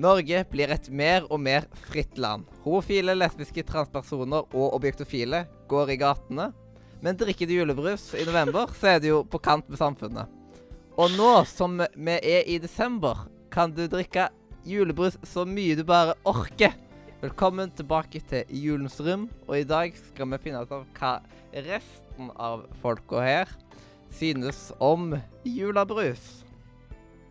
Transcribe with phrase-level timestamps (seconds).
[0.00, 2.46] Norge blir et mer og mer fritt land.
[2.64, 6.50] Homofile, lesbiske, transpersoner og objektofile går i gatene.
[7.04, 10.30] Men drikker du julebrus i november, så er det jo på kant med samfunnet.
[11.00, 14.30] Og nå som vi er i desember, kan du drikke
[14.68, 16.72] julebrus så mye du bare orker.
[17.20, 21.14] Velkommen tilbake til Julens rom, og i dag skal vi finne ut av hva
[21.52, 23.56] resten av folka her
[24.16, 25.12] synes om
[25.44, 26.46] julebrus.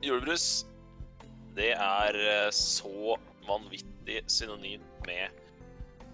[0.05, 0.67] Julebrus,
[1.59, 5.30] det er eh, så vanvittig synonym med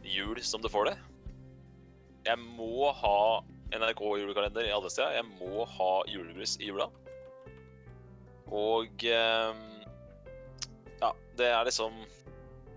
[0.06, 0.96] jul som du får det.
[2.26, 3.20] Jeg må ha
[3.76, 5.12] NRK julekalender i adventstida.
[5.14, 6.90] Jeg må ha julebrus i jula.
[8.54, 9.64] Og eh,
[11.02, 11.96] ja, det er liksom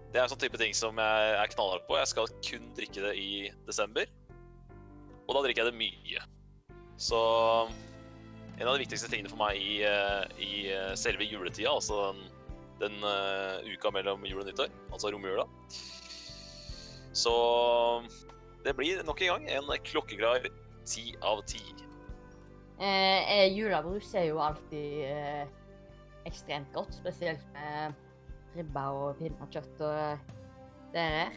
[0.09, 1.99] Det er sånn type ting som jeg er knallhard på.
[2.01, 3.33] Jeg skal kun drikke det i
[3.69, 4.09] desember.
[5.27, 6.25] Og da drikker jeg det mye.
[6.99, 7.21] Så
[8.59, 12.25] en av de viktigste tingene for meg i, eh, i eh, selve juletida, altså den,
[12.81, 15.47] den uh, uka mellom jul og nyttår, altså romjula.
[17.17, 17.35] Så
[18.65, 20.47] det blir nok en gang en klokkeklar
[20.87, 21.63] ti av ti.
[22.79, 25.49] Eh, eh, julebrus er jo alltid eh,
[26.29, 27.97] ekstremt godt, spesielt med
[28.55, 30.31] ribba og pinnekjøtt og
[30.95, 31.35] det der.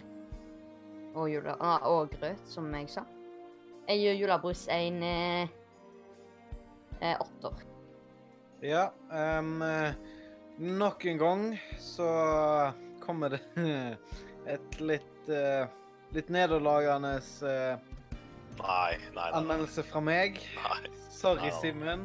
[1.15, 3.03] Og, jule, ah, og grøt, som jeg sa.
[3.89, 5.49] Jeg gjør julebrus en eh,
[7.01, 7.65] eh, åtter.
[8.61, 9.97] Ja, ehm, eh,
[10.61, 11.45] nok en gang
[11.81, 12.07] så
[13.01, 13.41] kommer det
[14.53, 15.65] et litt uh,
[16.15, 17.79] litt nederlagende uh,
[18.61, 19.29] Nei, nei, nei.
[19.39, 20.41] anmeldelse fra meg.
[20.59, 20.81] nei.
[21.09, 21.53] Sorry, Nei.
[21.61, 22.03] Simen.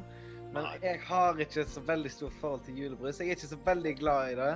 [0.55, 0.77] Men Nei.
[0.83, 3.19] jeg har ikke så veldig stort forhold til julebrus.
[3.21, 4.51] Jeg er ikke så veldig glad i det.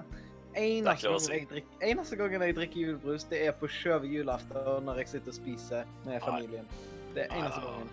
[0.54, 1.32] Det Eneste ikke lov gangen, si.
[1.34, 5.30] jeg drikker, eneste gangen jeg drikker julebrus, det er på sjøve julaften når jeg sitter
[5.34, 6.22] og spiser med Nei.
[6.24, 6.70] familien.
[7.14, 7.92] Det er eneste gangen.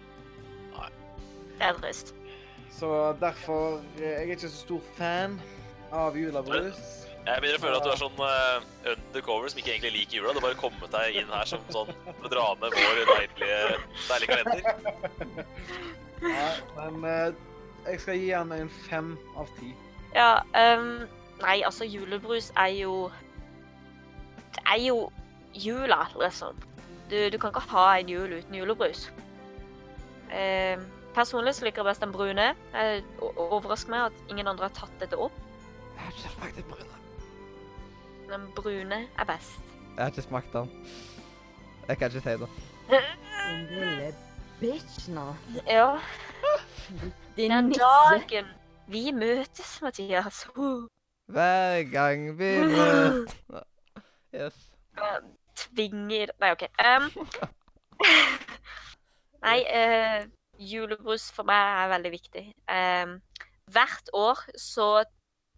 [0.78, 0.90] nei.
[1.58, 2.14] Det er trist.
[2.78, 2.90] Så
[3.22, 5.40] derfor eh, Jeg er ikke så stor fan
[5.96, 6.80] av julebrus.
[7.28, 10.32] Jeg begynner å føle at du er sånn uh, undercover som ikke egentlig liker jula.
[10.32, 13.58] Du har bare kommet deg inn her som sånn for å dra ned vår deilige,
[14.08, 15.44] deilige kalender.
[16.24, 17.36] Ja, men uh,
[17.88, 19.74] jeg skal gi han en fem av ti.
[20.16, 21.04] Ja, um,
[21.44, 22.94] nei, altså julebrus er jo
[24.56, 25.02] Det er jo
[25.54, 26.56] jula, liksom.
[27.12, 29.10] Du, du kan ikke ha en jul uten julebrus.
[30.32, 32.48] Um, personlig så liker jeg best den brune.
[32.72, 35.36] Det overrasker meg at ingen andre har tatt dette opp.
[35.98, 36.98] Jeg har ikke smakt den brune.
[38.30, 39.62] Den brune er best.
[39.96, 40.70] Jeg har ikke smakt den.
[41.88, 42.50] Jeg kan ikke si det.
[43.50, 44.16] Din lille
[44.60, 45.34] bitch nå.
[45.68, 45.98] Ja,
[47.38, 47.82] Din den nisse.
[47.82, 48.46] dagen
[48.88, 50.48] vi møtes, Mathias.
[51.26, 53.36] Hver gang vi møtes
[54.36, 54.56] Yes.
[55.56, 56.64] tvinger Nei, OK.
[56.84, 57.28] Um,
[59.48, 60.28] nei, uh,
[60.60, 62.44] julebrus for meg er veldig viktig.
[62.70, 63.22] Um,
[63.72, 65.04] hvert år så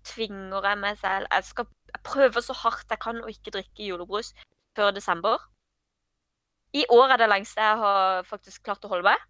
[0.09, 3.87] tvinger jeg meg selv Jeg skal jeg prøver så hardt jeg kan å ikke drikke
[3.87, 4.33] julebrus
[4.77, 5.41] før desember.
[6.73, 9.23] I år er det lengste jeg har faktisk klart å holde meg.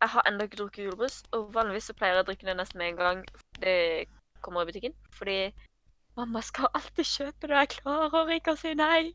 [0.00, 2.80] Jeg har ennå ikke drukket julebrus, og vanligvis så pleier jeg å drikke det nesten
[2.80, 3.22] med en gang
[3.60, 3.76] det
[4.42, 4.96] kommer i butikken.
[5.14, 5.38] Fordi
[6.18, 9.12] mamma skal alltid kjøpe det, og jeg klarer ikke å si nei.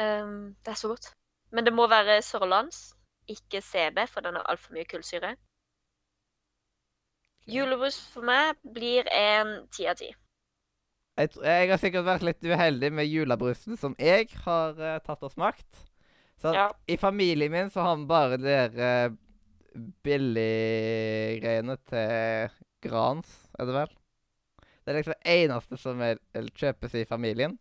[0.00, 1.12] Um, det er så godt.
[1.52, 2.96] Men det må være sørlands,
[3.30, 5.36] ikke CB, for den har altfor mye kullsyre.
[7.46, 10.10] Julebrus for meg blir en ti av ti.
[11.16, 15.32] Jeg, jeg har sikkert vært litt uheldig med julebrusen som jeg har uh, tatt og
[15.32, 15.84] smakt.
[16.42, 16.66] Så Ja.
[16.86, 19.14] I familien min så har vi bare de der uh,
[20.04, 22.50] billiggreiene til
[22.84, 23.94] Grans, er det vel?
[24.60, 26.20] Det er liksom det eneste som er,
[26.54, 27.56] kjøpes i familien.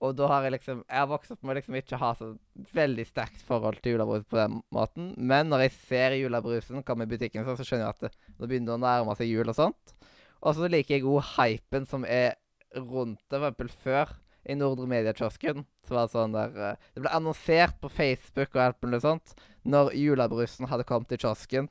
[0.00, 2.30] Og da har jeg liksom Jeg har vokst opp med å liksom ikke ha så
[2.72, 5.12] veldig sterkt forhold til julebrus på den måten.
[5.16, 8.78] Men når jeg ser julebrusen komme i butikken, så skjønner jeg at det, nå begynner
[8.78, 9.94] å nærme seg jul og sånt.
[10.40, 12.38] Og så liker jeg god hypen som er
[12.76, 13.36] rundt det.
[13.36, 14.14] For eksempel før,
[14.48, 18.62] i Nordre Media-kiosken, så var det sånn der eh, Det ble annonsert på Facebook og
[18.64, 19.34] alt mulig sånt
[19.68, 21.68] når julebrusen hadde kommet til kiosken.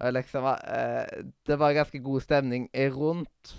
[0.00, 3.56] Og liksom eh, Det var ganske god stemning rundt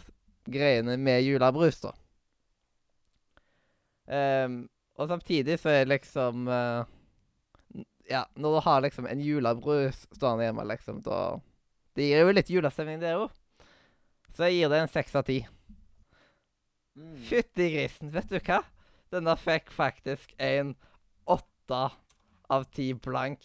[0.48, 1.92] greiene med julebrus, da.
[4.12, 4.66] Ehm,
[5.00, 6.84] og samtidig så er liksom uh,
[8.10, 11.40] Ja, når du har liksom en julebrus stående hjemme, liksom, da
[11.96, 13.32] Det gir jo litt julestemning, det òg.
[14.36, 15.42] Så jeg gir det en seks av ti.
[16.96, 17.18] Mm.
[17.28, 18.62] Fytti grisen, vet du hva?
[19.12, 20.74] Denne fikk faktisk en
[21.28, 21.82] åtte
[22.52, 23.44] av ti blank.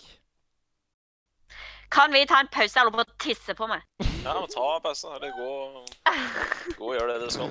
[1.91, 3.83] Kan vi ta en pause eller bare tisse på meg?
[4.23, 5.51] Ja, men ta en pause, eller gå,
[6.79, 7.51] gå og gjør det du skal.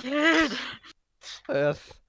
[0.00, 0.58] Gud.
[1.48, 2.01] Yes.